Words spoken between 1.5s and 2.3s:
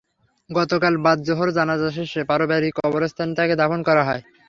জানাজা শেষে